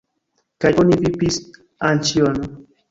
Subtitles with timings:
[0.65, 1.39] Kaj oni vipis
[1.93, 2.43] Anĉjon.